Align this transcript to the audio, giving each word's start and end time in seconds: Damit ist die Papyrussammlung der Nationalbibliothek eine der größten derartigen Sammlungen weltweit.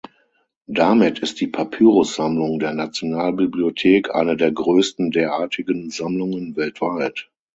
Damit 0.65 1.19
ist 1.19 1.39
die 1.41 1.47
Papyrussammlung 1.47 2.57
der 2.57 2.73
Nationalbibliothek 2.73 4.09
eine 4.15 4.35
der 4.35 4.51
größten 4.51 5.11
derartigen 5.11 5.91
Sammlungen 5.91 6.55
weltweit. 6.55 7.29